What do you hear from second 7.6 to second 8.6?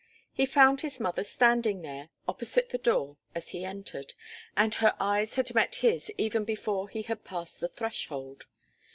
threshold.